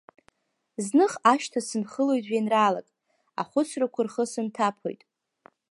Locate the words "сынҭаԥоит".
4.31-5.01